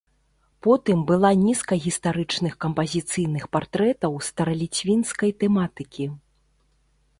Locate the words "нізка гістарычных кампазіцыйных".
1.47-3.43